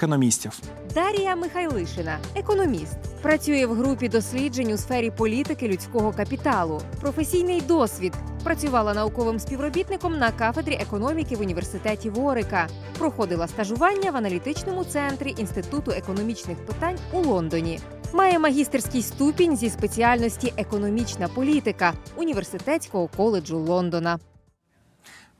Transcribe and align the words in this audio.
економістів. 0.00 0.60
Дарія 0.94 1.36
Михайлишина, 1.36 2.18
економіст, 2.34 2.98
працює 3.22 3.66
в 3.66 3.74
групі 3.74 4.08
досліджень 4.08 4.72
у 4.72 4.76
сфері 4.76 5.10
політики 5.10 5.68
людського 5.68 6.12
капіталу. 6.12 6.80
Професійний 7.00 7.60
досвід. 7.60 8.12
Працювала 8.44 8.94
науковим 8.94 9.38
співробітником 9.38 10.18
на 10.18 10.32
кафедрі 10.32 10.74
економіки 10.74 11.36
в 11.36 11.40
університеті 11.40 12.10
Ворика. 12.10 12.68
Проходила 12.98 13.48
стажування 13.48 14.10
в 14.10 14.16
аналітичному 14.16 14.84
центрі 14.84 15.34
Інституту 15.38 15.90
економічних 15.90 16.66
питань 16.66 16.96
у 17.12 17.22
Лондоні. 17.22 17.80
Має 18.12 18.38
магістерський 18.38 19.02
ступінь 19.02 19.56
зі 19.56 19.70
спеціальності 19.70 20.52
економічна 20.56 21.28
політика 21.28 21.92
університетського 22.16 23.08
коледжу 23.16 23.58
Лондона. 23.58 24.18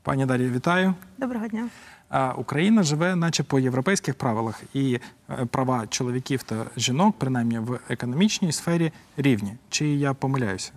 Пані 0.01 0.25
Дар'я, 0.25 0.49
вітаю. 0.49 0.93
Доброго 1.17 1.47
дня. 1.47 1.69
Україна 2.37 2.83
живе, 2.83 3.15
наче 3.15 3.43
по 3.43 3.59
європейських 3.59 4.15
правилах, 4.15 4.61
і 4.73 4.99
е, 5.29 5.45
права 5.45 5.87
чоловіків 5.89 6.43
та 6.43 6.65
жінок, 6.77 7.15
принаймні 7.17 7.59
в 7.59 7.79
економічній 7.89 8.51
сфері, 8.51 8.91
рівні. 9.17 9.53
Чи 9.69 9.87
я 9.87 10.13
помиляюся? 10.13 10.71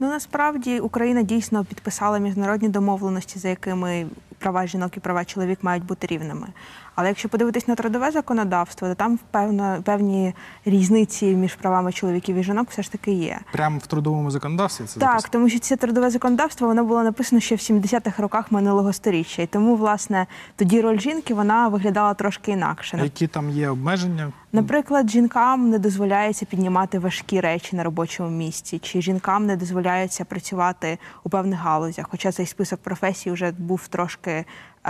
Ну 0.00 0.08
насправді 0.08 0.80
Україна 0.80 1.22
дійсно 1.22 1.64
підписала 1.64 2.18
міжнародні 2.18 2.68
домовленості, 2.68 3.38
за 3.38 3.48
якими 3.48 4.06
права 4.38 4.66
жінок 4.66 4.96
і 4.96 5.00
права 5.00 5.24
чоловік 5.24 5.58
мають 5.62 5.84
бути 5.84 6.06
рівними. 6.06 6.46
Але 6.94 7.08
якщо 7.08 7.28
подивитись 7.28 7.68
на 7.68 7.74
трудове 7.74 8.10
законодавство, 8.10 8.88
то 8.88 8.94
там 8.94 9.18
певно 9.30 9.82
певні 9.84 10.34
різниці 10.64 11.26
між 11.26 11.54
правами 11.54 11.92
чоловіків 11.92 12.36
і 12.36 12.42
жінок 12.44 12.70
все 12.70 12.82
ж 12.82 12.92
таки 12.92 13.12
є. 13.12 13.38
Прямо 13.52 13.78
в 13.78 13.86
трудовому 13.86 14.30
законодавстві 14.30 14.84
це 14.84 15.00
Так, 15.00 15.08
записано? 15.10 15.32
тому 15.32 15.48
що 15.48 15.58
це 15.58 15.76
трудове 15.76 16.10
законодавство 16.10 16.68
воно 16.68 16.84
було 16.84 17.02
написано 17.02 17.40
ще 17.40 17.54
в 17.54 17.58
70-х 17.58 18.22
роках 18.22 18.52
минулого 18.52 18.92
сторіччя. 18.92 19.42
І 19.42 19.46
тому, 19.46 19.76
власне, 19.76 20.26
тоді 20.56 20.80
роль 20.80 20.98
жінки 20.98 21.34
вона 21.34 21.68
виглядала 21.68 22.14
трошки 22.14 22.52
інакше. 22.52 22.98
А 23.00 23.04
які 23.04 23.26
там 23.26 23.50
є 23.50 23.68
обмеження? 23.68 24.32
Наприклад, 24.52 25.10
жінкам 25.10 25.70
не 25.70 25.78
дозволяється 25.78 26.46
піднімати 26.46 26.98
важкі 26.98 27.40
речі 27.40 27.76
на 27.76 27.82
робочому 27.84 28.30
місці, 28.30 28.78
чи 28.78 29.02
жінкам 29.02 29.46
не 29.46 29.56
дозволяється 29.56 30.24
працювати 30.24 30.98
у 31.24 31.28
певних 31.28 31.58
галузях. 31.60 32.06
Хоча 32.10 32.32
цей 32.32 32.46
список 32.46 32.80
професій 32.80 33.30
вже 33.30 33.52
був 33.58 33.88
трошки 33.88 34.30
е, 34.30 34.44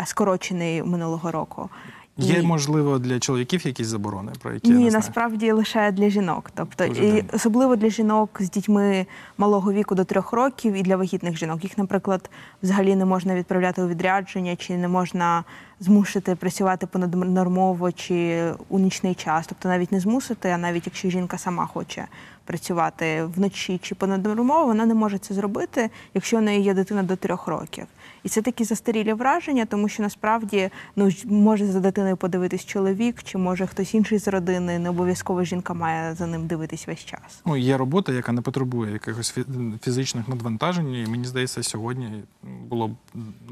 скорочений 0.07 0.83
минулого 0.83 1.31
року. 1.31 1.71
Є, 2.17 2.43
можливо, 2.43 2.99
для 2.99 3.19
чоловіків 3.19 3.67
якісь 3.67 3.87
заборони, 3.87 4.33
про 4.43 4.53
які 4.53 4.69
я 4.71 4.77
ні, 4.77 4.85
не 4.85 4.91
знаю. 4.91 5.01
насправді 5.01 5.53
лише 5.53 5.93
для 5.93 6.09
жінок. 6.09 6.51
Тобто, 6.55 6.87
Дуже 6.89 7.05
і 7.05 7.13
дивно. 7.13 7.31
особливо 7.33 7.77
для 7.77 7.89
жінок 7.89 8.31
з 8.41 8.51
дітьми 8.51 9.07
малого 9.39 9.73
віку 9.73 9.95
до 9.95 10.05
трьох 10.05 10.33
років 10.33 10.73
і 10.75 10.83
для 10.83 10.97
вагітних 10.97 11.37
жінок. 11.37 11.65
Їх, 11.65 11.79
наприклад, 11.79 12.31
взагалі 12.63 12.97
не 12.97 13.05
можна 13.05 13.35
відправляти 13.35 13.83
у 13.83 13.89
відрядження, 13.89 14.57
чи 14.57 14.77
не 14.77 14.89
можна 14.89 15.45
змусити 15.81 16.35
працювати 16.35 16.87
понаднормово 16.87 17.93
чи 17.93 18.45
у 18.69 18.79
нічний 18.79 19.15
час. 19.15 19.47
Тобто 19.47 19.69
навіть 19.69 19.93
не 19.93 20.01
змусити, 20.01 20.49
а 20.51 20.59
навіть 20.59 20.87
якщо 20.87 21.11
жінка 21.11 21.39
сама 21.39 21.67
хоче 21.67 22.07
працювати 22.45 23.25
вночі 23.25 23.79
чи 23.83 23.95
понаднормово, 23.95 24.67
вона 24.67 24.87
не 24.87 24.95
може 24.95 25.19
це 25.19 25.35
зробити, 25.35 25.91
якщо 26.15 26.39
у 26.39 26.41
неї 26.41 26.63
є 26.63 26.75
дитина 26.75 27.03
до 27.03 27.17
трьох 27.17 27.47
років. 27.47 27.85
І 28.25 28.29
це 28.29 28.43
такі 28.43 28.65
застарілі 28.65 29.13
враження, 29.13 29.67
тому 29.67 29.89
що 29.89 30.03
насправді 30.03 30.71
ну 30.97 31.11
може 31.25 31.67
за 31.67 31.81
дитиною 31.81 32.17
подивитись 32.17 32.65
чоловік, 32.65 33.23
чи 33.23 33.39
може 33.39 33.67
хтось 33.67 33.95
інший 33.95 34.19
з 34.19 34.29
родини. 34.29 34.79
Не 34.79 34.91
обов'язково 34.91 35.45
жінка 35.45 35.75
має 35.75 36.15
за 36.15 36.27
ним 36.27 36.47
дивитись 36.47 36.87
весь 36.87 37.05
час. 37.05 37.43
Ну, 37.47 37.57
є 37.57 37.77
робота, 37.77 38.13
яка 38.13 38.33
не 38.33 38.41
потребує 38.41 38.93
якихось 38.93 39.39
фізичних 39.83 40.29
надвантажень, 40.29 40.95
і 40.95 41.07
мені 41.07 41.25
здається, 41.25 41.63
сьогодні 41.63 42.23
було 42.69 42.89
б 42.89 42.97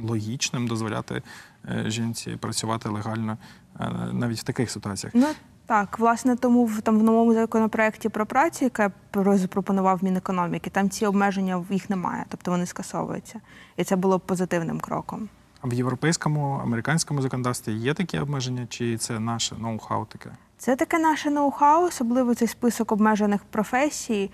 логічним 0.03 0.69
дозволяти 0.69 1.23
е, 1.69 1.85
жінці 1.87 2.31
працювати 2.31 2.89
легально 2.89 3.39
е, 3.81 3.91
навіть 4.13 4.39
в 4.39 4.43
таких 4.43 4.71
ситуаціях. 4.71 5.15
Ну 5.15 5.27
так, 5.67 5.99
власне, 5.99 6.37
тому 6.37 6.65
в 6.65 6.81
там 6.81 6.99
в 6.99 7.03
новому 7.03 7.35
законопроекті 7.35 8.09
про 8.09 8.27
працю, 8.27 8.65
яке 8.65 8.91
про- 9.11 9.39
запропонував 9.39 10.05
Мінекономіки, 10.05 10.71
там 10.71 10.91
ці 10.91 11.07
обмеження 11.07 11.65
їх 11.71 11.91
немає, 11.91 12.25
тобто 12.29 12.51
вони 12.51 12.67
скасовуються, 12.67 13.41
і 13.77 13.85
це 13.85 13.97
було 13.97 14.19
б 14.19 14.21
позитивним 14.21 14.81
кроком. 14.81 15.29
А 15.61 15.69
в 15.69 15.73
європейському, 15.73 16.61
американському 16.63 17.23
законодавстві 17.23 17.73
є 17.73 17.95
такі 17.95 18.19
обмеження, 18.19 18.67
чи 18.69 18.97
це 18.99 19.21
наше 19.21 19.55
ноу-хау 19.55 20.07
таке? 20.07 20.31
Це 20.59 20.77
таке 20.77 20.99
наше 20.99 21.31
ноу-хау, 21.31 21.85
особливо 21.87 22.35
цей 22.35 22.49
список 22.49 22.93
обмежених 22.93 23.45
професій. 23.45 24.31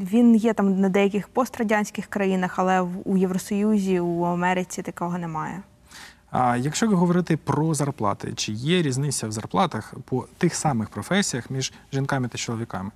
Він 0.00 0.34
є 0.34 0.52
там 0.54 0.80
на 0.80 0.88
деяких 0.88 1.28
пострадянських 1.28 2.06
країнах, 2.06 2.58
але 2.58 2.80
в- 2.80 2.88
у 3.04 3.16
Євросоюзі, 3.16 4.00
у 4.00 4.22
Америці 4.22 4.82
такого 4.82 5.18
немає. 5.18 5.62
А 6.36 6.56
якщо 6.56 6.88
говорити 6.88 7.36
про 7.36 7.74
зарплати, 7.74 8.32
чи 8.36 8.52
є 8.52 8.82
різниця 8.82 9.28
в 9.28 9.32
зарплатах 9.32 9.94
по 10.04 10.26
тих 10.38 10.54
самих 10.54 10.88
професіях 10.88 11.50
між 11.50 11.72
жінками 11.92 12.28
та 12.28 12.38
чоловіками? 12.38 12.90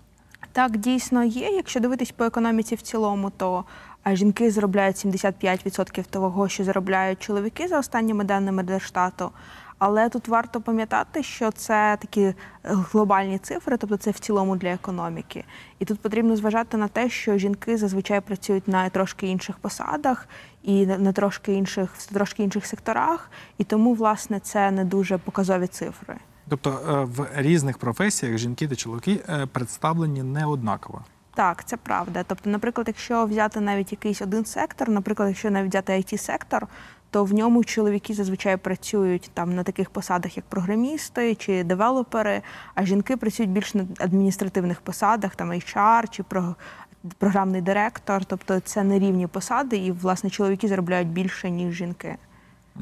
Так, 0.53 0.77
дійсно 0.77 1.25
є. 1.25 1.49
Якщо 1.49 1.81
дивитись 1.81 2.11
по 2.11 2.25
економіці 2.25 2.75
в 2.75 2.83
цілому, 2.83 3.31
то 3.31 3.65
жінки 4.07 4.51
заробляють 4.51 4.97
75% 4.97 6.05
того, 6.11 6.49
що 6.49 6.65
заробляють 6.65 7.21
чоловіки 7.21 7.69
за 7.69 7.79
останніми 7.79 8.25
даними 8.25 8.63
Держстату. 8.63 9.31
Але 9.79 10.09
тут 10.09 10.29
варто 10.29 10.61
пам'ятати, 10.61 11.23
що 11.23 11.51
це 11.51 11.97
такі 12.01 12.23
е, 12.23 12.35
глобальні 12.63 13.39
цифри, 13.39 13.77
тобто 13.77 13.97
це 13.97 14.11
в 14.11 14.19
цілому 14.19 14.57
для 14.57 14.69
економіки. 14.69 15.45
І 15.79 15.85
тут 15.85 16.01
потрібно 16.01 16.37
зважати 16.37 16.77
на 16.77 16.89
те, 16.89 17.11
що 17.11 17.39
жінки 17.39 17.77
зазвичай 17.77 18.21
працюють 18.21 18.69
на 18.69 18.89
трошки 18.91 19.27
інших 19.27 19.59
посадах 19.59 20.29
і 20.63 20.87
на 20.87 21.13
трошки 21.13 21.53
інших 21.53 21.95
в 21.95 22.07
трошки 22.15 22.43
інших 22.43 22.67
секторах, 22.67 23.31
і 23.59 23.65
тому 23.65 23.95
власне 23.95 24.41
це 24.41 24.71
не 24.71 24.85
дуже 24.85 25.19
показові 25.19 25.67
цифри. 25.67 26.17
Тобто 26.49 26.71
е, 26.71 27.05
в 27.05 27.27
різних 27.35 27.79
професіях 27.79 28.39
жінки 28.39 28.69
та 28.69 28.77
чоловіки 28.77 29.21
е, 29.29 29.47
представлені 29.47 30.23
не 30.23 30.47
однаково. 30.47 31.05
Так, 31.35 31.65
це 31.65 31.77
правда. 31.77 32.25
Тобто, 32.27 32.51
наприклад, 32.51 32.87
якщо 32.89 33.27
взяти 33.27 33.61
навіть 33.61 33.93
якийсь 33.93 34.23
один 34.23 34.45
сектор, 34.45 34.89
наприклад, 34.89 35.29
якщо 35.29 35.51
навіть 35.51 35.71
взяти 35.71 35.93
it 35.93 36.19
сектор 36.19 36.67
то 37.11 37.25
в 37.25 37.35
ньому 37.35 37.65
чоловіки 37.65 38.15
зазвичай 38.15 38.57
працюють 38.57 39.31
там 39.35 39.55
на 39.55 39.63
таких 39.63 39.91
посадах, 39.91 40.37
як 40.37 40.47
програмісти 40.47 41.35
чи 41.35 41.65
девелопери, 41.65 42.43
а 42.75 42.85
жінки 42.85 43.17
працюють 43.17 43.51
більш 43.53 43.75
на 43.75 43.87
адміністративних 43.99 44.81
посадах, 44.81 45.37
там 45.37 45.53
HR 45.53 46.05
чи 46.11 46.23
про- 46.23 46.55
програмний 47.19 47.61
директор. 47.63 48.25
Тобто 48.25 48.61
це 48.61 48.85
не 48.85 48.99
рівні 48.99 49.27
посади, 49.27 49.77
і 49.77 49.93
власне 49.93 50.31
чоловіки 50.31 50.69
заробляють 50.69 51.09
більше 51.09 51.51
ніж 51.51 51.75
жінки. 51.75 52.17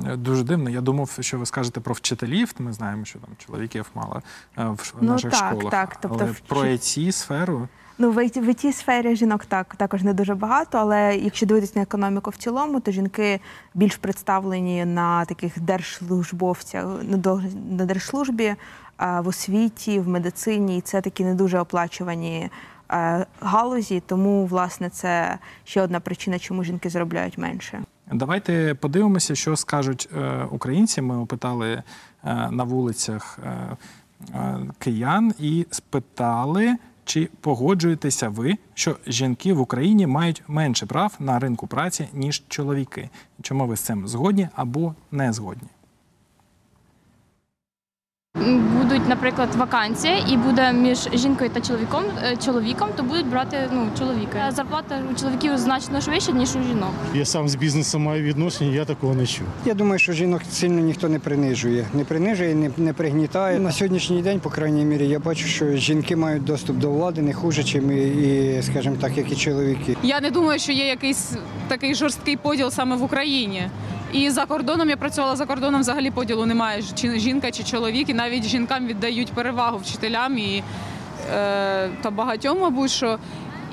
Е, 0.06 0.16
Дуже 0.16 0.42
дивно. 0.44 0.70
Я 0.70 0.80
думав, 0.80 1.16
що 1.20 1.38
ви 1.38 1.46
скажете 1.46 1.80
про 1.80 1.94
вчителів. 1.94 2.54
Ми 2.58 2.72
знаємо, 2.72 3.04
що 3.04 3.18
там 3.18 3.30
чоловіків 3.38 3.86
мало 3.94 4.22
е, 4.58 4.64
в 4.64 4.94
Ну, 5.00 5.08
наших 5.12 5.30
так, 5.30 5.48
школах. 5.52 5.70
так. 5.70 5.96
Тобто 6.00 6.18
Але 6.20 6.30
вчи- 6.30 6.42
про 6.48 6.60
it 6.60 7.12
сферу 7.12 7.68
Ну, 7.98 8.10
в 8.10 8.14
в 8.14 8.48
IT 8.48 8.72
сфері 8.72 9.16
жінок 9.16 9.44
так 9.44 9.76
також 9.76 10.02
не 10.02 10.14
дуже 10.14 10.34
багато, 10.34 10.78
але 10.78 11.16
якщо 11.16 11.46
дивитися 11.46 11.72
на 11.76 11.82
економіку 11.82 12.30
в 12.30 12.36
цілому, 12.36 12.80
то 12.80 12.90
жінки 12.90 13.40
більш 13.74 13.96
представлені 13.96 14.84
на 14.84 15.24
таких 15.24 15.60
держслужбовцях 15.60 16.84
на 17.02 17.42
на 17.70 17.84
держслужбі, 17.84 18.54
а, 18.96 19.20
в 19.20 19.28
освіті, 19.28 20.00
в 20.00 20.08
медицині. 20.08 20.78
І 20.78 20.80
це 20.80 21.00
такі 21.00 21.24
не 21.24 21.34
дуже 21.34 21.58
оплачувані 21.58 22.50
е, 22.90 23.26
галузі. 23.40 24.02
Тому, 24.06 24.46
власне, 24.46 24.90
це 24.90 25.38
ще 25.64 25.82
одна 25.82 26.00
причина, 26.00 26.38
чому 26.38 26.64
жінки 26.64 26.90
заробляють 26.90 27.38
менше. 27.38 27.82
Давайте 28.12 28.74
подивимося, 28.74 29.34
що 29.34 29.56
скажуть 29.56 30.08
е, 30.16 30.44
українці. 30.50 31.02
Ми 31.02 31.18
опитали 31.18 31.70
е, 31.72 31.82
на 32.50 32.64
вулицях 32.64 33.38
е, 33.44 33.76
е, 34.34 34.58
киян 34.78 35.34
і 35.38 35.66
спитали, 35.70 36.76
чи 37.06 37.28
погоджуєтеся 37.40 38.28
ви, 38.28 38.56
що 38.74 38.96
жінки 39.06 39.52
в 39.52 39.60
Україні 39.60 40.06
мають 40.06 40.42
менше 40.48 40.86
прав 40.86 41.14
на 41.18 41.38
ринку 41.38 41.66
праці, 41.66 42.08
ніж 42.12 42.42
чоловіки. 42.48 43.10
Чому 43.42 43.66
ви 43.66 43.76
з 43.76 43.80
цим 43.80 44.08
згодні 44.08 44.48
або 44.54 44.94
не 45.12 45.32
згодні? 45.32 45.68
Будуть, 48.82 49.08
наприклад, 49.08 49.48
вакансія, 49.54 50.16
і 50.28 50.36
буде 50.36 50.72
між 50.72 51.08
жінкою 51.14 51.50
та 51.50 51.60
чоловіком, 51.60 52.02
е, 52.22 52.36
чоловіком, 52.44 52.88
то 52.96 53.02
будуть 53.02 53.26
брати 53.26 53.56
ну, 53.72 53.86
чоловіка. 53.98 54.50
Зарплата 54.50 54.98
у 55.12 55.20
чоловіків 55.20 55.58
значно 55.58 56.00
швидше, 56.00 56.32
ніж 56.32 56.56
у 56.56 56.62
жінок. 56.62 56.90
Я 57.14 57.24
сам 57.24 57.48
з 57.48 57.54
бізнесом 57.54 58.02
маю 58.02 58.22
відношення, 58.22 58.74
я 58.74 58.84
такого 58.84 59.14
не 59.14 59.26
чув. 59.26 59.46
Я 59.64 59.74
думаю, 59.74 59.98
що 59.98 60.12
жінок 60.12 60.42
сильно 60.50 60.80
ніхто 60.80 61.08
не 61.08 61.18
принижує. 61.18 61.86
Не 61.94 62.04
принижує, 62.04 62.54
не, 62.54 62.70
не 62.76 62.92
пригнітає. 62.92 63.58
На 63.58 63.72
сьогоднішній 63.72 64.22
день, 64.22 64.40
по 64.40 64.50
крайній 64.50 64.84
мірі, 64.84 65.08
я 65.08 65.18
бачу, 65.18 65.46
що 65.46 65.76
жінки 65.76 66.16
мають 66.16 66.44
доступ 66.44 66.76
до 66.76 66.90
влади 66.90 67.22
не 67.22 67.32
хуже, 67.32 67.64
чим 67.64 67.92
і, 67.92 68.06
і 68.58 68.62
скажімо 68.62 68.96
так, 69.00 69.16
як 69.16 69.32
і 69.32 69.36
чоловіки. 69.36 69.96
Я 70.02 70.20
не 70.20 70.30
думаю, 70.30 70.58
що 70.58 70.72
є 70.72 70.86
якийсь 70.86 71.32
такий 71.68 71.94
жорсткий 71.94 72.36
поділ 72.36 72.70
саме 72.70 72.96
в 72.96 73.02
Україні. 73.02 73.68
І 74.16 74.30
за 74.30 74.46
кордоном 74.46 74.88
я 74.90 74.96
працювала 74.96 75.36
за 75.36 75.46
кордоном, 75.46 75.80
взагалі 75.80 76.10
поділу 76.10 76.46
немає 76.46 76.82
чи 76.94 77.18
жінка 77.18 77.50
чи 77.50 77.64
чоловік, 77.64 78.08
і 78.08 78.14
навіть 78.14 78.44
жінкам 78.44 78.86
віддають 78.86 79.32
перевагу 79.32 79.78
вчителям 79.78 80.38
і 80.38 80.62
е, 81.34 81.88
та 82.02 82.10
багатьом, 82.10 82.58
мабуть, 82.60 82.90
що. 82.90 83.18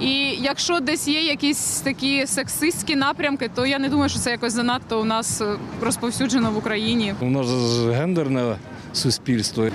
І 0.01 0.13
якщо 0.41 0.79
десь 0.79 1.07
є 1.07 1.21
якісь 1.21 1.81
такі 1.81 2.27
сексистські 2.27 2.95
напрямки, 2.95 3.49
то 3.55 3.65
я 3.65 3.79
не 3.79 3.89
думаю, 3.89 4.09
що 4.09 4.19
це 4.19 4.31
якось 4.31 4.53
занадто 4.53 5.01
у 5.01 5.03
нас 5.03 5.41
е, 5.41 5.55
розповсюджено 5.81 6.51
в 6.51 6.57
Україні. 6.57 7.13
У 7.19 7.29
нас 7.29 7.47
ж 7.47 7.91
гендерне 7.91 8.55
суспільство. 8.93 9.67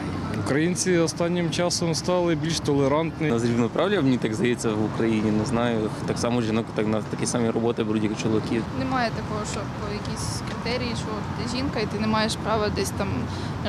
Українці 0.44 0.96
останнім 0.96 1.50
часом 1.50 1.94
стали 1.94 2.34
більш 2.34 2.60
толерантні. 2.60 3.28
Нас 3.30 3.44
рівноправ'я, 3.44 4.00
мені 4.00 4.16
так 4.16 4.34
здається, 4.34 4.68
в 4.68 4.84
Україні. 4.84 5.30
Не 5.30 5.44
знаю. 5.44 5.90
Так 6.06 6.18
само 6.18 6.42
жінок 6.42 6.66
так 6.74 6.86
на 6.86 7.02
такі 7.02 7.26
самі 7.26 7.50
роботи 7.50 7.84
беруть, 7.84 8.02
як 8.02 8.12
і 8.12 8.22
чоловіків. 8.22 8.62
Немає 8.78 9.10
такого, 9.16 9.40
що 9.52 9.60
якісь 9.92 10.40
критерії, 10.68 10.96
що 10.96 11.06
ти 11.42 11.56
жінка 11.56 11.80
і 11.80 11.86
ти 11.86 11.98
не 11.98 12.06
маєш 12.06 12.36
права 12.44 12.68
десь 12.68 12.90
там 12.90 13.08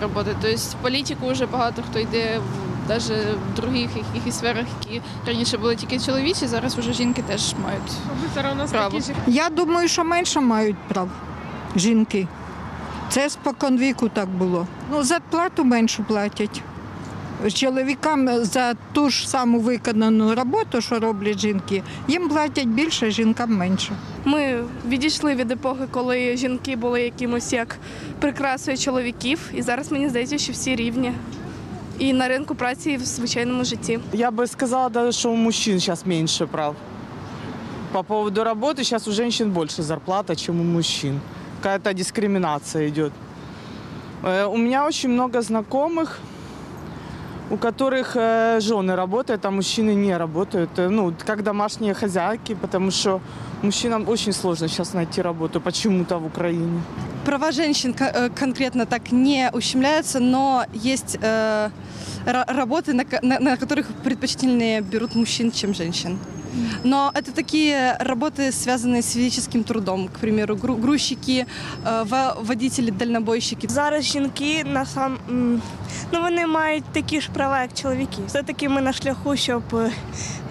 роботи. 0.01 0.35
Тобто 0.41 0.57
в 0.57 0.73
політику 0.73 1.27
вже 1.31 1.45
багато 1.45 1.83
хто 1.89 1.99
йде 1.99 2.39
в 2.39 2.89
навіть 2.89 3.09
в 3.09 3.55
других 3.55 3.89
якихось 4.13 4.37
сферах, 4.37 4.65
які 4.81 5.01
раніше 5.27 5.57
були 5.57 5.75
тільки 5.75 5.99
чоловічі, 5.99 6.47
зараз 6.47 6.75
вже 6.75 6.93
жінки 6.93 7.21
теж 7.21 7.53
мають 7.63 7.91
право. 8.71 8.99
Я 9.27 9.49
думаю, 9.49 9.87
що 9.87 10.03
менше 10.03 10.39
мають 10.39 10.77
прав 10.87 11.09
жінки. 11.75 12.27
Це 13.09 13.29
споконвіку 13.29 14.09
так 14.09 14.29
було. 14.29 14.67
Ну, 14.91 15.03
зарплату 15.03 15.63
меншу 15.63 16.03
платять 16.03 16.61
Чоловікам 17.54 18.44
за 18.44 18.74
ту 18.92 19.10
ж 19.10 19.28
саму 19.28 19.58
виконану 19.60 20.34
роботу, 20.34 20.80
що 20.80 20.98
роблять 20.98 21.38
жінки, 21.38 21.82
їм 22.08 22.28
платять 22.28 22.66
більше, 22.68 23.10
жінкам 23.10 23.56
менше. 23.56 23.92
Ми 24.24 24.64
відійшли 24.88 25.34
від 25.34 25.50
епохи, 25.50 25.84
коли 25.90 26.36
жінки 26.36 26.76
були 26.76 27.02
якимось 27.02 27.52
як 27.52 27.76
прикрасою 28.20 28.78
чоловіків, 28.78 29.38
і 29.54 29.62
зараз 29.62 29.92
мені 29.92 30.08
здається, 30.08 30.38
що 30.38 30.52
всі 30.52 30.76
рівні. 30.76 31.12
І 31.98 32.12
на 32.12 32.28
ринку 32.28 32.54
праці, 32.54 32.90
і 32.90 32.96
в 32.96 33.04
звичайному 33.04 33.64
житті. 33.64 33.98
Я 34.12 34.30
бы 34.30 34.46
сказала 34.46 34.88
даже, 34.88 35.12
что 35.12 35.30
у 35.30 35.36
мужчин 35.36 35.80
сейчас 35.80 36.06
меньше 36.06 36.46
прав. 36.46 36.76
По 37.92 38.02
поводу 38.02 38.44
работы 38.44 38.76
сейчас 38.78 39.08
у 39.08 39.12
женщин 39.12 39.50
больше 39.50 39.82
зарплата, 39.82 40.36
чем 40.36 40.60
у 40.60 40.64
мужчин. 40.64 41.20
Какая-то 41.62 41.92
дискриминация 41.92 42.88
идет. 42.88 43.12
Э, 44.24 44.46
У 44.46 44.56
меня 44.56 44.86
очень 44.86 45.10
много 45.10 45.40
знакомых, 45.42 46.18
У 47.51 47.57
которых 47.57 48.15
э, 48.15 48.59
жены 48.61 48.95
работают, 48.95 49.45
а 49.45 49.51
мужчины 49.51 49.95
не 49.95 50.17
работают. 50.17 50.69
Э, 50.79 50.89
Ну, 50.89 51.13
как 51.25 51.43
домашние 51.43 51.93
хозяйки, 51.93 52.55
потому 52.55 52.91
что 52.91 53.19
мужчинам 53.63 54.07
очень 54.09 54.33
сложно 54.33 54.67
сейчас 54.67 54.93
найти 54.93 55.21
работу 55.21 55.59
почему-то 55.61 56.19
в 56.19 56.25
Украине. 56.25 56.81
права 57.25 57.51
женщин 57.51 57.95
э, 57.99 58.29
конкретно 58.39 58.85
так 58.85 59.11
не 59.11 59.49
ущемляются, 59.53 60.19
но 60.19 60.63
есть 60.73 61.17
э, 61.21 61.69
ра- 62.25 62.45
работы, 62.53 62.93
на, 62.93 63.03
на- 63.21 63.39
на 63.39 63.57
которых 63.57 63.87
предпочтительнее 64.03 64.81
берут 64.81 65.15
мужчин, 65.15 65.51
чем 65.51 65.73
женщин. 65.73 66.17
Но 66.84 67.10
это 67.14 67.32
такие 67.32 67.96
работы, 68.00 68.52
связанные 68.52 69.02
с 69.02 69.12
физическим 69.12 69.64
трудом. 69.64 70.08
К 70.08 70.18
примеру, 70.20 70.54
гру- 70.56 70.80
грузчики, 70.80 71.46
э, 71.86 72.08
во- 72.08 72.42
водители, 72.42 72.90
дальнобойщики. 72.90 73.66
Зараз 73.70 74.04
жінки 74.04 74.64
на 74.64 74.86
сам 74.86 75.18
ну 76.12 76.20
вони 76.22 76.46
мають 76.46 76.84
такі 76.92 77.20
ж 77.20 77.30
права, 77.34 77.62
як 77.62 77.74
чоловіки. 77.74 78.18
Все-таки 78.26 78.68
ми 78.68 78.80
на 78.80 78.92
шляху, 78.92 79.36
щоб 79.36 79.62
е, 79.74 79.90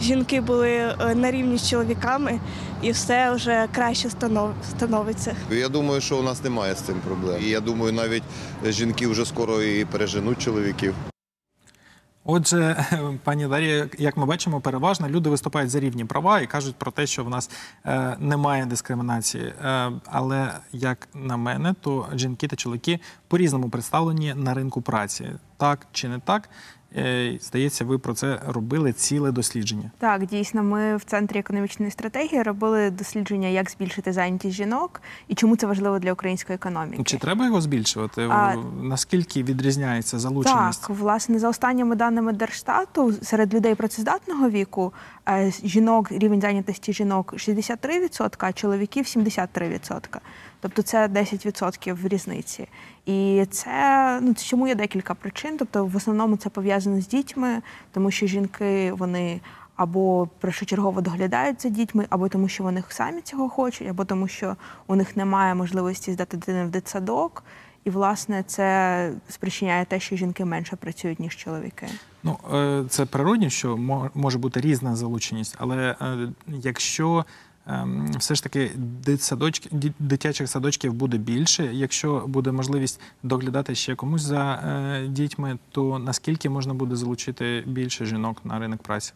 жінки 0.01 0.41
були 0.41 0.69
е, 0.71 1.15
на 1.15 1.31
рівні 1.31 1.57
з 1.57 1.69
чоловіками, 1.69 2.39
і 2.81 2.91
все 2.91 3.31
вже 3.31 3.67
краще 3.75 4.07
станов- 4.09 4.53
становиться. 4.69 5.35
Я 5.51 5.69
думаю, 5.69 6.01
що 6.01 6.17
у 6.17 6.23
нас 6.23 6.43
немає 6.43 6.75
з 6.75 6.79
цим 6.81 6.95
проблем. 7.07 7.35
І 7.45 7.49
я 7.49 7.59
думаю, 7.59 7.93
навіть 7.93 8.23
жінки 8.67 9.07
вже 9.07 9.25
скоро 9.25 9.61
і 9.63 9.85
переженуть 9.85 10.41
чоловіків. 10.41 10.93
Отже, 12.30 12.86
пані 13.24 13.46
Дарія, 13.46 13.88
як 13.98 14.16
ми 14.16 14.26
бачимо, 14.26 14.60
переважно 14.60 15.08
люди 15.08 15.30
виступають 15.30 15.70
за 15.70 15.80
рівні 15.80 16.04
права 16.04 16.40
і 16.40 16.46
кажуть 16.46 16.76
про 16.76 16.90
те, 16.90 17.06
що 17.06 17.24
в 17.24 17.30
нас 17.30 17.50
е, 17.84 18.16
немає 18.20 18.66
дискримінації. 18.66 19.44
Е, 19.64 19.92
але 20.06 20.52
як 20.72 21.08
на 21.14 21.36
мене, 21.36 21.74
то 21.80 22.08
жінки 22.14 22.48
та 22.48 22.56
чоловіки 22.56 23.00
по-різному 23.28 23.70
представлені 23.70 24.34
на 24.34 24.54
ринку 24.54 24.82
праці. 24.82 25.30
Так 25.56 25.86
чи 25.92 26.08
не 26.08 26.18
так? 26.18 26.48
Е, 26.96 27.38
здається, 27.40 27.84
ви 27.84 27.98
про 27.98 28.14
це 28.14 28.40
робили 28.46 28.92
ціле 28.92 29.32
дослідження. 29.32 29.90
Так, 29.98 30.26
дійсно, 30.26 30.62
ми 30.62 30.96
в 30.96 31.04
центрі 31.04 31.38
економічної 31.38 31.90
стратегії 31.90 32.42
робили 32.42 32.90
дослідження, 32.90 33.48
як 33.48 33.70
збільшити 33.70 34.12
зайнятість 34.12 34.56
жінок 34.56 35.02
і 35.28 35.34
чому 35.34 35.56
це 35.56 35.66
важливо 35.66 35.98
для 35.98 36.12
української 36.12 36.54
економіки. 36.54 37.02
Чи 37.04 37.18
треба 37.18 37.44
його 37.46 37.60
збільшувати? 37.60 38.22
А- 38.22 38.54
Наскільки 38.82 39.42
відрізняється 39.42 40.18
залученість? 40.18 40.80
Так, 40.80 40.90
власне, 40.90 41.38
за 41.38 41.48
останніми 41.48 41.96
даними 41.96 42.32
Держстату, 42.32 43.12
серед 43.22 43.54
людей 43.54 43.74
працездатного 43.74 44.50
віку 44.50 44.92
е, 45.28 45.52
жінок 45.64 46.12
рівень 46.12 46.40
зайнятості 46.40 46.92
жінок 46.92 47.34
63%, 47.34 48.34
а 48.38 48.52
чоловіків 48.52 49.04
73%. 49.04 50.18
Тобто 50.60 50.82
це 50.82 51.06
10% 51.06 52.08
різниці. 52.08 52.68
І 53.06 53.46
це 53.50 54.18
ну 54.22 54.34
чому 54.34 54.68
є 54.68 54.74
декілька 54.74 55.14
причин. 55.14 55.56
Тобто, 55.58 55.86
в 55.86 55.96
основному 55.96 56.36
це 56.36 56.48
пов'язано 56.78 57.00
з 57.00 57.08
дітьми, 57.08 57.62
тому 57.92 58.10
що 58.10 58.26
жінки 58.26 58.92
вони. 58.92 59.40
Або 59.76 60.28
першочергово 60.40 61.00
доглядають 61.00 61.62
за 61.62 61.68
дітьми, 61.68 62.06
або 62.10 62.28
тому, 62.28 62.48
що 62.48 62.64
вони 62.64 62.82
самі 62.88 63.20
цього 63.20 63.48
хочуть, 63.48 63.88
або 63.88 64.04
тому, 64.04 64.28
що 64.28 64.56
у 64.86 64.96
них 64.96 65.16
немає 65.16 65.54
можливості 65.54 66.12
здати 66.12 66.36
дитину 66.36 66.66
в 66.66 66.70
дитсадок. 66.70 67.44
І, 67.84 67.90
власне, 67.90 68.42
це 68.42 69.12
спричиняє 69.28 69.84
те, 69.84 70.00
що 70.00 70.16
жінки 70.16 70.44
менше 70.44 70.76
працюють, 70.76 71.20
ніж 71.20 71.36
чоловіки. 71.36 71.86
Ну, 72.22 72.38
е, 72.54 72.84
це 72.88 73.06
природні, 73.06 73.50
що 73.50 73.76
може 74.14 74.38
бути 74.38 74.60
різна 74.60 74.96
залученість, 74.96 75.56
але 75.58 75.96
е, 76.00 76.28
якщо 76.46 77.24
все 78.18 78.34
ж 78.34 78.42
таки 78.42 78.70
дитсадочки, 78.76 79.70
дитячих 79.98 80.48
садочків 80.48 80.92
буде 80.92 81.16
більше, 81.18 81.70
якщо 81.72 82.24
буде 82.26 82.52
можливість 82.52 83.00
доглядати 83.22 83.74
ще 83.74 83.94
комусь 83.94 84.22
за 84.22 84.54
е, 84.54 85.06
дітьми, 85.08 85.58
то 85.70 85.98
наскільки 85.98 86.50
можна 86.50 86.74
буде 86.74 86.96
залучити 86.96 87.64
більше 87.66 88.06
жінок 88.06 88.40
на 88.44 88.58
ринок 88.58 88.82
праці? 88.82 89.12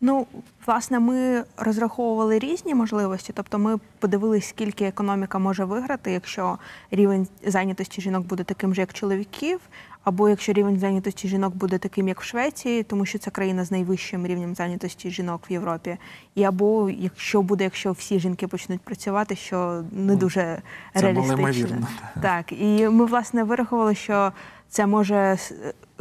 Ну, 0.00 0.26
власне, 0.66 1.00
ми 1.00 1.44
розраховували 1.56 2.38
різні 2.38 2.74
можливості. 2.74 3.32
Тобто, 3.36 3.58
ми 3.58 3.78
подивились, 3.98 4.48
скільки 4.48 4.84
економіка 4.84 5.38
може 5.38 5.64
виграти, 5.64 6.12
якщо 6.12 6.58
рівень 6.90 7.28
зайнятості 7.46 8.00
жінок 8.00 8.26
буде 8.26 8.44
таким 8.44 8.74
же, 8.74 8.80
як 8.80 8.92
чоловіків, 8.92 9.60
або 10.04 10.28
якщо 10.28 10.52
рівень 10.52 10.78
зайнятості 10.78 11.28
жінок 11.28 11.54
буде 11.54 11.78
таким, 11.78 12.08
як 12.08 12.20
в 12.20 12.24
Швеції, 12.24 12.82
тому 12.82 13.06
що 13.06 13.18
це 13.18 13.30
країна 13.30 13.64
з 13.64 13.70
найвищим 13.70 14.26
рівнем 14.26 14.54
зайнятості 14.54 15.10
жінок 15.10 15.50
в 15.50 15.52
Європі. 15.52 15.96
І 16.34 16.44
або 16.44 16.90
якщо 16.90 17.42
буде, 17.42 17.64
якщо 17.64 17.92
всі 17.92 18.18
жінки 18.18 18.46
почнуть 18.46 18.80
працювати, 18.80 19.36
що 19.36 19.82
не 19.92 20.16
дуже 20.16 20.62
Це 20.94 21.00
реалістично. 21.00 21.86
Так, 22.22 22.52
і 22.52 22.88
ми 22.88 23.06
власне 23.06 23.44
вирахували, 23.44 23.94
що 23.94 24.32
це 24.68 24.86
може 24.86 25.38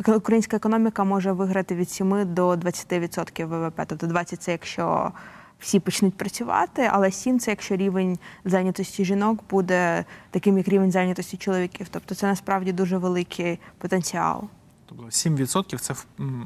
е, 0.07 0.13
українська 0.13 0.57
економіка 0.57 1.03
може 1.03 1.31
виграти 1.31 1.75
від 1.75 1.89
7 1.89 2.33
до 2.33 2.49
20% 2.51 3.45
ВВП. 3.45 3.81
Тобто 3.87 4.07
20– 4.07 4.41
це 4.41 4.51
якщо 4.51 5.11
всі 5.63 5.79
почнуть 5.79 6.13
працювати, 6.13 6.89
але 6.91 7.11
7– 7.11 7.39
це 7.39 7.51
якщо 7.51 7.75
рівень 7.75 8.17
зайнятості 8.45 9.05
жінок 9.05 9.39
буде 9.49 10.05
таким, 10.31 10.57
як 10.57 10.67
рівень 10.67 10.91
зайнятості 10.91 11.37
чоловіків. 11.37 11.87
Тобто 11.91 12.15
це 12.15 12.27
насправді 12.27 12.71
дуже 12.71 12.97
великий 12.97 13.59
потенціал. 13.77 14.43
Тобто 14.85 15.03
7% 15.05 15.77
це 15.77 15.95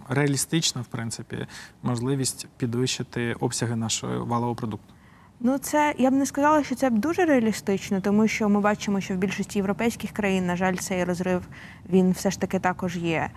реалістична, 0.09 0.81
в 0.81 0.85
принципі, 0.85 1.47
можливість 1.83 2.47
підвищити 2.57 3.33
обсяги 3.39 3.75
нашого 3.75 4.25
валового 4.25 4.55
продукту. 4.55 4.93
Ну, 5.39 5.57
це 5.57 5.95
я 5.97 6.11
б 6.11 6.13
не 6.13 6.25
сказала, 6.25 6.63
що 6.63 6.75
це 6.75 6.89
дуже 6.89 7.25
реалістично, 7.25 8.01
тому 8.01 8.27
що 8.27 8.49
ми 8.49 8.59
бачимо, 8.59 9.01
що 9.01 9.13
в 9.13 9.17
більшості 9.17 9.59
європейських 9.59 10.11
країн, 10.11 10.45
на 10.45 10.55
жаль, 10.55 10.75
цей 10.75 11.03
розрив 11.03 11.41
він 11.89 12.11
все 12.11 12.31
ж 12.31 12.39
таки 12.39 12.59
також 12.59 12.97
є. 12.97 13.29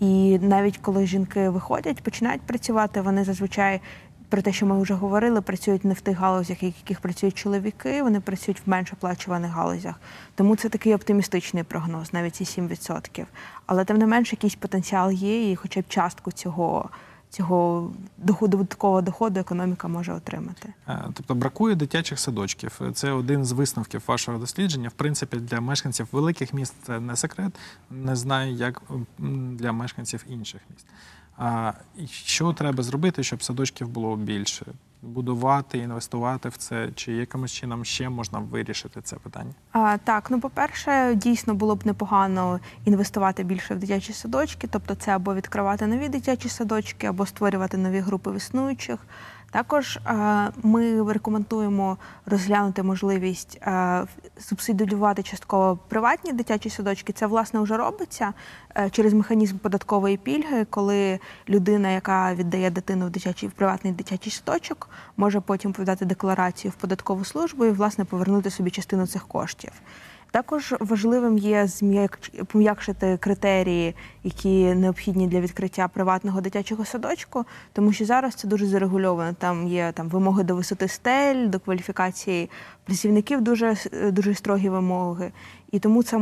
І 0.00 0.38
навіть 0.38 0.78
коли 0.78 1.06
жінки 1.06 1.48
виходять, 1.48 2.02
починають 2.02 2.42
працювати, 2.42 3.00
вони 3.00 3.24
зазвичай 3.24 3.80
про 4.28 4.42
те, 4.42 4.52
що 4.52 4.66
ми 4.66 4.82
вже 4.82 4.94
говорили, 4.94 5.40
працюють 5.40 5.84
не 5.84 5.94
в 5.94 6.00
тих 6.00 6.18
галузях, 6.18 6.62
в 6.62 6.64
яких 6.64 7.00
працюють 7.00 7.34
чоловіки, 7.34 8.02
вони 8.02 8.20
працюють 8.20 8.62
в 8.66 8.70
менш 8.70 8.92
оплачуваних 8.92 9.50
галузях. 9.50 9.94
Тому 10.34 10.56
це 10.56 10.68
такий 10.68 10.94
оптимістичний 10.94 11.62
прогноз, 11.62 12.12
навіть 12.12 12.34
ці 12.34 12.44
7%. 12.44 13.24
Але 13.66 13.84
тим 13.84 13.96
не 13.98 14.06
менш, 14.06 14.32
якийсь 14.32 14.54
потенціал 14.54 15.10
є, 15.12 15.50
і 15.50 15.56
хоча 15.56 15.80
б 15.80 15.84
частку 15.88 16.32
цього. 16.32 16.90
Цього 17.30 17.90
додаткового 18.18 19.02
доходу 19.02 19.40
економіка 19.40 19.88
може 19.88 20.12
отримати. 20.12 20.72
Е, 20.88 21.04
Тобто 21.14 21.34
бракує 21.34 21.74
дитячих 21.74 22.18
садочків. 22.18 22.80
Це 22.94 23.10
один 23.10 23.44
з 23.44 23.52
висновків 23.52 24.02
вашого 24.06 24.38
дослідження. 24.38 24.88
В 24.88 24.92
принципі, 24.92 25.36
для 25.36 25.60
мешканців 25.60 26.08
великих 26.12 26.54
міст 26.54 26.74
це 26.82 27.00
не 27.00 27.16
секрет. 27.16 27.52
Не 27.90 28.16
знаю, 28.16 28.52
як 28.52 28.82
для 29.52 29.72
мешканців 29.72 30.24
інших 30.28 30.60
міст. 30.70 30.86
А 31.38 31.72
що 32.12 32.52
треба 32.52 32.82
зробити, 32.82 33.22
щоб 33.22 33.42
садочків 33.42 33.88
було 33.88 34.16
більше? 34.16 34.66
Будувати, 35.02 35.78
інвестувати 35.78 36.48
в 36.48 36.56
це, 36.56 36.88
чи 36.94 37.12
якимось 37.12 37.52
чином 37.52 37.84
ще 37.84 38.08
можна 38.08 38.38
вирішити 38.38 39.00
це 39.02 39.16
питання? 39.16 39.54
А, 39.72 39.98
так, 39.98 40.30
ну 40.30 40.40
по-перше, 40.40 41.14
дійсно 41.14 41.54
було 41.54 41.74
б 41.76 41.86
непогано 41.86 42.60
інвестувати 42.84 43.44
більше 43.44 43.74
в 43.74 43.78
дитячі 43.78 44.12
садочки, 44.12 44.68
тобто 44.70 44.94
це 44.94 45.10
або 45.10 45.34
відкривати 45.34 45.86
нові 45.86 46.08
дитячі 46.08 46.48
садочки, 46.48 47.06
або 47.06 47.26
створювати 47.26 47.76
нові 47.76 47.98
групи 47.98 48.36
існуючих. 48.36 48.98
Також 49.50 49.96
е, 49.96 50.50
ми 50.62 51.12
рекомендуємо 51.12 51.98
розглянути 52.26 52.82
можливість 52.82 53.58
е, 53.62 54.04
субсидіювати 54.40 55.22
частково 55.22 55.78
приватні 55.88 56.32
дитячі 56.32 56.70
садочки. 56.70 57.12
Це 57.12 57.26
власне 57.26 57.60
вже 57.60 57.76
робиться 57.76 58.32
е, 58.76 58.90
через 58.90 59.12
механізм 59.12 59.58
податкової 59.58 60.16
пільги, 60.16 60.66
коли 60.70 61.18
людина, 61.48 61.90
яка 61.90 62.34
віддає 62.34 62.70
дитину 62.70 63.06
в 63.06 63.10
дитячий 63.10 63.48
в 63.48 63.52
приватний 63.52 63.92
дитячий 63.92 64.32
садочок, 64.32 64.90
може 65.16 65.40
потім 65.40 65.72
подати 65.72 66.04
декларацію 66.04 66.72
в 66.72 66.74
податкову 66.74 67.24
службу 67.24 67.64
і 67.64 67.70
власне 67.70 68.04
повернути 68.04 68.50
собі 68.50 68.70
частину 68.70 69.06
цих 69.06 69.28
коштів. 69.28 69.72
Також 70.30 70.74
важливим 70.80 71.38
є 71.38 71.68
пом'якшити 72.46 73.16
критерії, 73.20 73.94
які 74.24 74.74
необхідні 74.74 75.26
для 75.28 75.40
відкриття 75.40 75.88
приватного 75.88 76.40
дитячого 76.40 76.84
садочку, 76.84 77.44
тому 77.72 77.92
що 77.92 78.04
зараз 78.04 78.34
це 78.34 78.48
дуже 78.48 78.66
зарегульовано. 78.66 79.36
Там 79.38 79.68
є 79.68 79.92
там 79.94 80.08
вимоги 80.08 80.42
до 80.42 80.56
висоти 80.56 80.88
стель, 80.88 81.48
до 81.48 81.60
кваліфікації 81.60 82.50
працівників 82.84 83.40
дуже 83.40 83.76
дуже 84.12 84.34
строгі 84.34 84.68
вимоги. 84.68 85.32
І 85.72 85.78
тому 85.78 86.02
це 86.02 86.18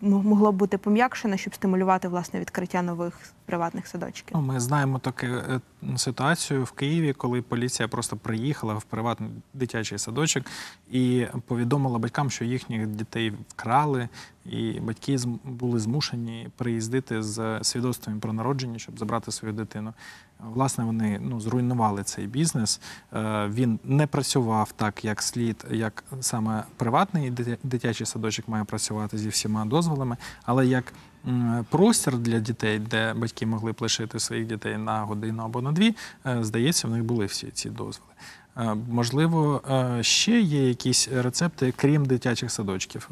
могло 0.00 0.52
б 0.52 0.56
бути 0.56 0.78
пом'якшено, 0.78 1.36
щоб 1.36 1.54
стимулювати 1.54 2.08
власне 2.08 2.40
відкриття 2.40 2.82
нових 2.82 3.20
приватних 3.44 3.86
садочків. 3.86 4.36
Ну, 4.36 4.42
ми 4.42 4.60
знаємо 4.60 4.98
таку 4.98 5.26
е, 5.26 5.60
ситуацію 5.96 6.64
в 6.64 6.70
Києві, 6.70 7.12
коли 7.12 7.42
поліція 7.42 7.88
просто 7.88 8.16
приїхала 8.16 8.74
в 8.74 8.82
приватний 8.82 9.30
дитячий 9.54 9.98
садочок 9.98 10.44
і 10.90 11.26
повідомила 11.46 11.98
батькам, 11.98 12.30
що 12.30 12.44
їхніх 12.44 12.86
дітей 12.86 13.32
вкрали, 13.48 14.08
і 14.46 14.80
батьки 14.80 15.18
були 15.44 15.80
змушені 15.80 16.48
приїздити 16.56 17.22
з 17.22 17.58
свідоцтвом 17.62 18.20
про 18.20 18.32
народження, 18.32 18.78
щоб 18.78 18.98
забрати 18.98 19.32
свою 19.32 19.54
дитину. 19.54 19.92
Власне, 20.54 20.84
вони 20.84 21.18
ну, 21.22 21.40
зруйнували 21.40 22.02
цей 22.02 22.26
бізнес. 22.26 22.80
Е, 23.12 23.48
Він 23.48 23.78
не 23.84 24.06
працював 24.06 24.72
так, 24.72 25.04
як 25.04 25.22
слід, 25.22 25.64
як 25.70 26.04
саме 26.20 26.64
приватний 26.76 27.32
дитячий 27.62 28.06
садочок 28.06 28.48
має 28.48 28.64
працювати 28.64 29.18
зі 29.18 29.28
всіма 29.28 29.64
дозволами, 29.64 30.16
але 30.44 30.66
як 30.66 30.92
простір 31.68 32.18
для 32.18 32.38
дітей, 32.38 32.78
де 32.78 33.14
батьки 33.14 33.46
могли 33.46 33.72
б 33.72 33.76
лишити 33.80 34.20
своїх 34.20 34.46
дітей 34.46 34.76
на 34.78 35.00
годину 35.00 35.42
або 35.42 35.62
на 35.62 35.72
дві, 35.72 35.96
е, 36.26 36.44
здається, 36.44 36.88
в 36.88 36.90
них 36.90 37.04
були 37.04 37.26
всі 37.26 37.46
ці 37.46 37.70
дозволи. 37.70 38.12
Е, 38.56 38.74
Можливо, 38.90 39.62
ще 40.00 40.40
є 40.40 40.68
якісь 40.68 41.08
рецепти, 41.08 41.74
крім 41.76 42.06
дитячих 42.06 42.50
садочків. 42.50 43.10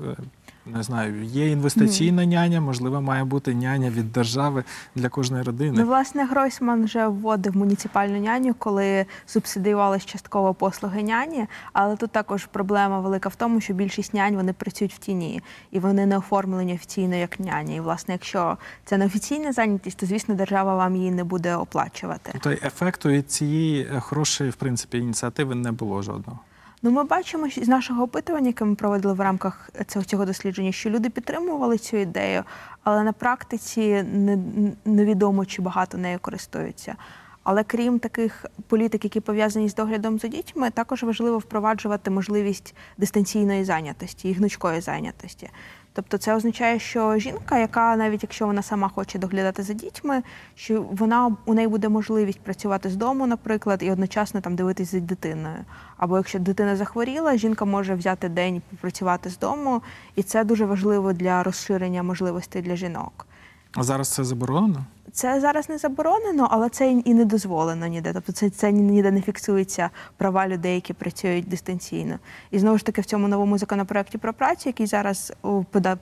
Не 0.74 0.82
знаю, 0.82 1.24
є 1.24 1.50
інвестиційна 1.50 2.26
няня, 2.26 2.60
можливо, 2.60 3.00
має 3.00 3.24
бути 3.24 3.54
няня 3.54 3.90
від 3.90 4.12
держави 4.12 4.64
для 4.94 5.08
кожної 5.08 5.42
родини. 5.42 5.72
Ну, 5.78 5.86
власне, 5.86 6.24
Гройсман 6.24 6.84
вже 6.84 7.06
вводив 7.06 7.56
муніципальну 7.56 8.18
няню, 8.18 8.54
коли 8.58 9.06
субсидіювалися 9.26 10.06
частково 10.06 10.54
послуги 10.54 11.02
няні. 11.02 11.46
Але 11.72 11.96
тут 11.96 12.10
також 12.10 12.46
проблема 12.46 13.00
велика 13.00 13.28
в 13.28 13.34
тому, 13.34 13.60
що 13.60 13.74
більшість 13.74 14.14
нянь 14.14 14.36
вони 14.36 14.52
працюють 14.52 14.94
в 14.94 14.98
тіні 14.98 15.42
і 15.70 15.78
вони 15.78 16.06
не 16.06 16.18
оформлені 16.18 16.74
офіційно 16.74 17.16
як 17.16 17.40
няні. 17.40 17.76
І, 17.76 17.80
власне, 17.80 18.14
якщо 18.14 18.58
це 18.84 18.96
не 18.96 19.06
офіційна 19.06 19.52
зайнятість, 19.52 19.98
то 19.98 20.06
звісно 20.06 20.34
держава 20.34 20.76
вам 20.76 20.96
її 20.96 21.10
не 21.10 21.24
буде 21.24 21.56
оплачувати. 21.56 22.30
Тобто 22.32 22.50
ефекту 22.50 23.08
від 23.08 23.30
цієї 23.30 23.82
е, 23.82 24.00
хорошої, 24.00 24.50
в 24.50 24.56
принципі, 24.56 24.98
ініціативи 24.98 25.54
не 25.54 25.72
було 25.72 26.02
жодного. 26.02 26.38
Ну, 26.82 26.90
ми 26.90 27.04
бачимо 27.04 27.48
з 27.50 27.68
нашого 27.68 28.02
опитування, 28.02 28.46
яке 28.46 28.64
ми 28.64 28.74
проводили 28.74 29.14
в 29.14 29.20
рамках 29.20 29.70
цього, 29.86 30.04
цього 30.04 30.24
дослідження, 30.24 30.72
що 30.72 30.90
люди 30.90 31.10
підтримували 31.10 31.78
цю 31.78 31.96
ідею, 31.96 32.44
але 32.84 33.02
на 33.02 33.12
практиці 33.12 34.02
не, 34.02 34.38
невідомо, 34.84 35.46
чи 35.46 35.62
багато 35.62 35.98
нею 35.98 36.18
користуються. 36.18 36.96
Але 37.42 37.64
крім 37.64 37.98
таких 37.98 38.46
політик, 38.66 39.04
які 39.04 39.20
пов'язані 39.20 39.68
з 39.68 39.74
доглядом 39.74 40.18
за 40.18 40.28
дітьми, 40.28 40.70
також 40.70 41.02
важливо 41.02 41.38
впроваджувати 41.38 42.10
можливість 42.10 42.74
дистанційної 42.98 43.64
зайнятості 43.64 44.28
і 44.28 44.32
гнучкої 44.32 44.80
зайнятості. 44.80 45.50
Тобто 45.92 46.18
це 46.18 46.34
означає, 46.34 46.78
що 46.78 47.18
жінка, 47.18 47.58
яка 47.58 47.96
навіть 47.96 48.22
якщо 48.22 48.46
вона 48.46 48.62
сама 48.62 48.88
хоче 48.88 49.18
доглядати 49.18 49.62
за 49.62 49.72
дітьми, 49.72 50.22
що 50.54 50.82
вона 50.82 51.36
у 51.46 51.54
неї 51.54 51.68
буде 51.68 51.88
можливість 51.88 52.40
працювати 52.40 52.90
з 52.90 52.96
дому, 52.96 53.26
наприклад, 53.26 53.82
і 53.82 53.90
одночасно 53.90 54.40
там 54.40 54.56
дивитись 54.56 54.90
за 54.90 55.00
дитиною. 55.00 55.64
Або 55.96 56.16
якщо 56.16 56.38
дитина 56.38 56.76
захворіла, 56.76 57.36
жінка 57.36 57.64
може 57.64 57.94
взяти 57.94 58.28
день 58.28 58.62
попрацювати 58.70 59.30
з 59.30 59.38
дому, 59.38 59.82
і 60.16 60.22
це 60.22 60.44
дуже 60.44 60.64
важливо 60.64 61.12
для 61.12 61.42
розширення 61.42 62.02
можливостей 62.02 62.62
для 62.62 62.76
жінок. 62.76 63.26
А 63.74 63.82
зараз 63.82 64.08
це 64.08 64.24
заборонено? 64.24 64.84
Це 65.12 65.40
зараз 65.40 65.68
не 65.68 65.78
заборонено, 65.78 66.48
але 66.50 66.68
це 66.68 66.90
і 66.90 67.14
не 67.14 67.24
дозволено 67.24 67.86
ніде. 67.86 68.12
Тобто 68.12 68.32
це, 68.32 68.50
це 68.50 68.72
ніде 68.72 69.10
не 69.10 69.20
фіксується 69.20 69.90
права 70.16 70.48
людей, 70.48 70.74
які 70.74 70.92
працюють 70.92 71.48
дистанційно. 71.48 72.18
І 72.50 72.58
знову 72.58 72.78
ж 72.78 72.84
таки 72.86 73.00
в 73.00 73.04
цьому 73.04 73.28
новому 73.28 73.58
законопроекті 73.58 74.18
про 74.18 74.32
працю, 74.32 74.68
який 74.68 74.86
зараз 74.86 75.32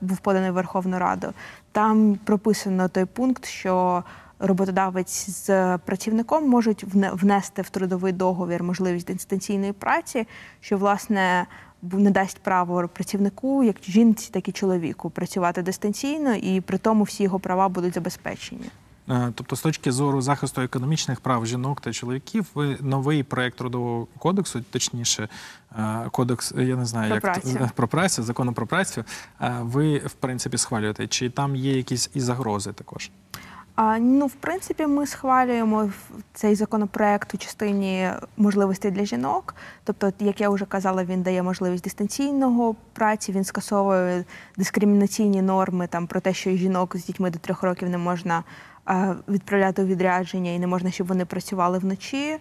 був 0.00 0.18
поданий 0.22 0.50
в 0.50 0.54
Верховну 0.54 0.98
Раду, 0.98 1.32
там 1.72 2.18
прописано 2.24 2.88
той 2.88 3.04
пункт, 3.04 3.46
що 3.46 4.04
роботодавець 4.38 5.30
з 5.30 5.78
працівником 5.78 6.48
можуть 6.48 6.84
вне- 6.84 7.14
внести 7.16 7.62
в 7.62 7.70
трудовий 7.70 8.12
договір 8.12 8.62
можливість 8.62 9.06
дистанційної 9.06 9.72
праці, 9.72 10.26
що 10.60 10.78
власне 10.78 11.46
не 11.82 12.10
дасть 12.10 12.38
право 12.38 12.88
працівнику, 12.88 13.64
як 13.64 13.76
жінці, 13.82 14.30
так 14.32 14.48
і 14.48 14.52
чоловіку, 14.52 15.10
працювати 15.10 15.62
дистанційно, 15.62 16.34
і 16.34 16.60
при 16.60 16.78
тому 16.78 17.04
всі 17.04 17.22
його 17.22 17.38
права 17.38 17.68
будуть 17.68 17.94
забезпечені. 17.94 18.70
Е, 19.10 19.32
Тобто, 19.34 19.56
з 19.56 19.60
точки 19.62 19.92
зору 19.92 20.20
захисту 20.20 20.60
економічних 20.60 21.20
прав 21.20 21.46
жінок 21.46 21.80
та 21.80 21.92
чоловіків, 21.92 22.46
ви 22.54 22.78
новий 22.80 23.22
проект 23.22 23.58
трудового 23.58 24.06
кодексу, 24.18 24.60
точніше, 24.70 25.28
е, 25.78 26.08
кодекс, 26.12 26.52
я 26.56 26.76
не 26.76 26.86
знаю, 26.86 27.08
Про 27.08 27.14
як 27.14 27.22
працю. 27.22 27.70
про 27.74 27.88
працю, 27.88 28.22
закону 28.22 28.52
про 28.52 28.66
працю, 28.66 29.04
е, 29.40 29.56
ви 29.62 29.98
в 29.98 30.12
принципі 30.12 30.58
схвалюєте. 30.58 31.06
Чи 31.06 31.30
там 31.30 31.56
є 31.56 31.76
якісь 31.76 32.10
і 32.14 32.20
загрози 32.20 32.72
також? 32.72 33.10
А, 33.80 33.98
ну, 33.98 34.26
в 34.26 34.32
принципі, 34.32 34.86
ми 34.86 35.06
схвалюємо 35.06 35.90
цей 36.34 36.54
законопроект 36.54 37.34
у 37.34 37.38
частині 37.38 38.10
можливостей 38.36 38.90
для 38.90 39.04
жінок. 39.04 39.54
Тобто, 39.84 40.12
як 40.18 40.40
я 40.40 40.50
вже 40.50 40.64
казала, 40.64 41.04
він 41.04 41.22
дає 41.22 41.42
можливість 41.42 41.84
дистанційного 41.84 42.76
праці, 42.92 43.32
він 43.32 43.44
скасовує 43.44 44.24
дискримінаційні 44.56 45.42
норми 45.42 45.86
там 45.86 46.06
про 46.06 46.20
те, 46.20 46.34
що 46.34 46.50
жінок 46.50 46.96
з 46.96 47.04
дітьми 47.04 47.30
до 47.30 47.38
трьох 47.38 47.62
років 47.62 47.88
не 47.88 47.98
можна 47.98 48.44
відправляти 49.28 49.82
у 49.82 49.86
відрядження 49.86 50.50
і 50.50 50.58
не 50.58 50.66
можна, 50.66 50.90
щоб 50.90 51.06
вони 51.06 51.24
працювали 51.24 51.78
вночі. 51.78 52.38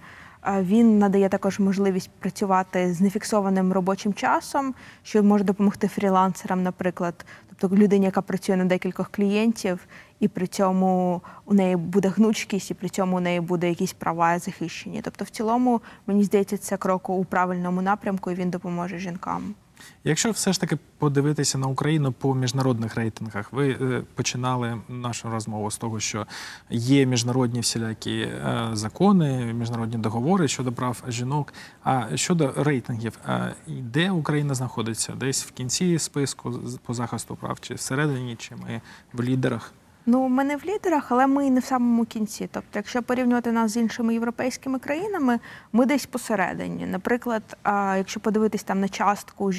Він 0.59 0.99
надає 0.99 1.29
також 1.29 1.59
можливість 1.59 2.09
працювати 2.19 2.93
з 2.93 3.01
нефіксованим 3.01 3.73
робочим 3.73 4.13
часом, 4.13 4.73
що 5.03 5.23
може 5.23 5.43
допомогти 5.43 5.87
фрілансерам, 5.87 6.63
наприклад, 6.63 7.25
тобто 7.55 7.77
людині, 7.77 8.05
яка 8.05 8.21
працює 8.21 8.55
на 8.55 8.65
декількох 8.65 9.09
клієнтів, 9.11 9.79
і 10.19 10.27
при 10.27 10.47
цьому 10.47 11.21
у 11.45 11.53
неї 11.53 11.75
буде 11.75 12.07
гнучкість, 12.07 12.71
і 12.71 12.73
при 12.73 12.89
цьому 12.89 13.17
у 13.17 13.19
неї 13.19 13.39
буде 13.39 13.69
якісь 13.69 13.93
права 13.93 14.39
захищені. 14.39 15.01
Тобто, 15.01 15.25
в 15.25 15.29
цілому, 15.29 15.81
мені 16.07 16.23
здається, 16.23 16.57
це 16.57 16.77
крок 16.77 17.09
у 17.09 17.25
правильному 17.25 17.81
напрямку, 17.81 18.31
і 18.31 18.35
він 18.35 18.49
допоможе 18.49 18.99
жінкам. 18.99 19.55
Якщо 20.03 20.31
все 20.31 20.53
ж 20.53 20.61
таки 20.61 20.77
подивитися 20.97 21.57
на 21.57 21.67
Україну 21.67 22.11
по 22.11 22.35
міжнародних 22.35 22.95
рейтингах, 22.95 23.53
ви 23.53 23.69
е, 23.69 24.03
починали 24.15 24.81
нашу 24.89 25.29
розмову 25.29 25.71
з 25.71 25.77
того, 25.77 25.99
що 25.99 26.27
є 26.69 27.05
міжнародні 27.05 27.59
всілякі 27.59 28.19
е, 28.19 28.69
закони, 28.73 29.53
міжнародні 29.53 29.97
договори 29.97 30.47
щодо 30.47 30.71
прав 30.71 31.03
жінок. 31.07 31.53
А 31.83 32.17
щодо 32.17 32.53
рейтингів, 32.57 33.19
е, 33.27 33.53
де 33.67 34.11
Україна 34.11 34.53
знаходиться? 34.53 35.13
Десь 35.13 35.45
в 35.45 35.51
кінці 35.51 35.99
списку 35.99 36.59
по 36.85 36.93
захисту 36.93 37.35
прав, 37.35 37.59
чи 37.59 37.73
всередині, 37.73 38.35
чи 38.35 38.55
ми 38.55 38.81
в 39.13 39.23
лідерах? 39.23 39.73
Ну, 40.09 40.27
ми 40.27 40.43
не 40.43 40.55
в 40.57 40.65
лідерах, 40.65 41.11
але 41.11 41.27
ми 41.27 41.49
не 41.49 41.59
в 41.59 41.63
самому 41.63 42.05
кінці. 42.05 42.49
Тобто, 42.51 42.69
якщо 42.73 43.03
порівнювати 43.03 43.51
нас 43.51 43.71
з 43.71 43.77
іншими 43.77 44.13
європейськими 44.13 44.79
країнами, 44.79 45.39
ми 45.73 45.85
десь 45.85 46.05
посередині. 46.05 46.85
Наприклад, 46.85 47.57
якщо 47.97 48.19
подивитись 48.19 48.63
там 48.63 48.79
на 48.79 48.89
частку 48.89 49.51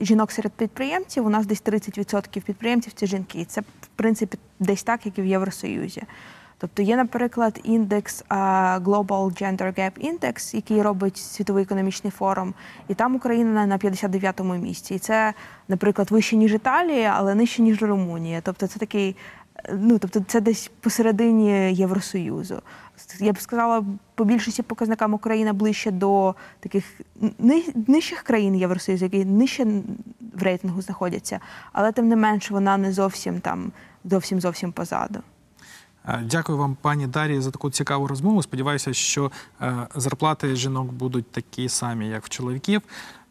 жінок 0.00 0.32
серед 0.32 0.52
підприємців, 0.52 1.26
у 1.26 1.30
нас 1.30 1.46
десь 1.46 1.62
30% 1.62 2.40
підприємців 2.40 2.92
це 2.92 3.06
жінки. 3.06 3.40
І 3.40 3.44
Це 3.44 3.60
в 3.60 3.88
принципі 3.96 4.38
десь 4.60 4.82
так, 4.82 5.06
як 5.06 5.18
і 5.18 5.22
в 5.22 5.26
Євросоюзі. 5.26 6.02
Тобто 6.62 6.82
є, 6.82 6.96
наприклад, 6.96 7.60
індекс 7.64 8.24
Global 8.80 9.42
Gender 9.42 9.78
Gap 9.78 9.92
Index, 10.12 10.54
який 10.56 10.82
робить 10.82 11.16
Світовий 11.16 11.62
економічний 11.64 12.10
форум, 12.10 12.54
і 12.88 12.94
там 12.94 13.14
Україна 13.14 13.50
на- 13.50 13.66
на 13.66 13.78
59-му 13.78 14.54
місці. 14.54 14.94
І 14.94 14.98
це, 14.98 15.34
наприклад, 15.68 16.10
вище 16.10 16.36
ніж 16.36 16.54
Італія, 16.54 17.14
але 17.16 17.34
нижче 17.34 17.62
ніж 17.62 17.82
Румунія. 17.82 18.40
Тобто 18.40 18.66
це 18.66 18.78
такий, 18.78 19.16
ну 19.72 19.98
тобто 19.98 20.20
це 20.26 20.40
десь 20.40 20.70
посередині 20.80 21.72
Євросоюзу. 21.72 22.62
Я 23.18 23.32
б 23.32 23.38
сказала, 23.40 23.84
по 24.14 24.24
більшості 24.24 24.62
показникам 24.62 25.14
Україна 25.14 25.52
ближче 25.52 25.90
до 25.90 26.34
таких 26.60 26.84
нижчих 27.86 28.22
країн 28.22 28.54
Євросоюзу, 28.54 29.04
які 29.04 29.24
нижче 29.24 29.66
в 30.34 30.42
рейтингу 30.42 30.82
знаходяться, 30.82 31.40
але 31.72 31.92
тим 31.92 32.08
не 32.08 32.16
менш 32.16 32.50
вона 32.50 32.76
не 32.76 32.92
зовсім 32.92 33.40
там 33.40 33.72
зовсім 34.04 34.40
зовсім 34.40 34.72
позаду. 34.72 35.20
Е, 36.08 36.22
Дякую 36.30 36.58
вам, 36.58 36.76
пані 36.80 37.06
Дар'ї, 37.06 37.40
за 37.40 37.50
таку 37.50 37.70
цікаву 37.70 38.06
розмову. 38.06 38.42
Сподіваюся, 38.42 38.92
що 38.92 39.30
е, 39.60 39.86
зарплати 39.94 40.56
жінок 40.56 40.92
будуть 40.92 41.30
такі 41.30 41.68
самі, 41.68 42.08
як 42.08 42.24
в 42.24 42.28
чоловіків. 42.28 42.82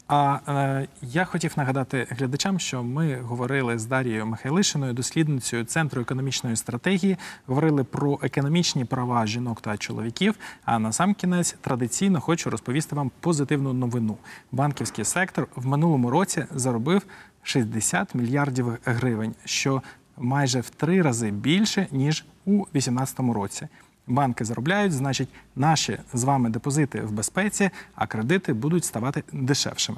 А 0.07 0.39
е, 0.47 0.87
я 1.01 1.25
хотів 1.25 1.53
нагадати 1.57 2.07
глядачам, 2.09 2.59
що 2.59 2.83
ми 2.83 3.21
говорили 3.21 3.79
з 3.79 3.85
Дарією 3.85 4.25
Михайлишиною, 4.25 4.93
дослідницею 4.93 5.65
Центру 5.65 6.01
економічної 6.01 6.55
стратегії, 6.55 7.17
говорили 7.47 7.83
про 7.83 8.19
економічні 8.21 8.85
права 8.85 9.27
жінок 9.27 9.61
та 9.61 9.77
чоловіків. 9.77 10.35
А 10.65 10.79
на 10.79 10.91
сам 10.91 11.13
кінець 11.13 11.55
традиційно 11.61 12.21
хочу 12.21 12.49
розповісти 12.49 12.95
вам 12.95 13.11
позитивну 13.19 13.73
новину. 13.73 14.17
Банківський 14.51 15.05
сектор 15.05 15.47
в 15.55 15.65
минулому 15.65 16.09
році 16.09 16.45
заробив 16.51 17.01
60 17.43 18.15
мільярдів 18.15 18.77
гривень, 18.85 19.35
що 19.45 19.81
майже 20.17 20.59
в 20.59 20.69
три 20.69 21.01
рази 21.01 21.31
більше 21.31 21.87
ніж 21.91 22.25
у 22.45 22.51
2018 22.51 23.19
році. 23.19 23.67
Банки 24.07 24.45
заробляють, 24.45 24.93
значить, 24.93 25.29
наші 25.55 25.97
з 26.13 26.23
вами 26.23 26.49
депозити 26.49 27.01
в 27.01 27.11
безпеці, 27.11 27.69
а 27.95 28.07
кредити 28.07 28.53
будуть 28.53 28.85
ставати 28.85 29.23
дешевшими. 29.31 29.97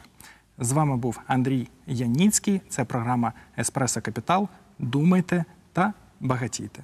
З 0.60 0.72
вами 0.72 0.98
був 0.98 1.20
Андрій 1.28 1.68
Яніцький. 1.88 2.62
Це 2.70 2.86
програма 2.86 3.34
Еспресо 3.58 4.02
Капітал. 4.02 4.48
Думайте 4.80 5.46
та 5.74 5.94
багатійте. 6.20 6.84